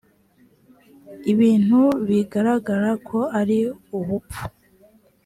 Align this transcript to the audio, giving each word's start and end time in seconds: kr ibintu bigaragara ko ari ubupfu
kr 1.21 1.25
ibintu 1.33 1.81
bigaragara 2.07 2.89
ko 3.07 3.19
ari 3.39 3.59
ubupfu 3.97 4.43